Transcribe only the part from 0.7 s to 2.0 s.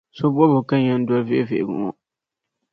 n yɛn dɔli vihi vihigu ŋɔ.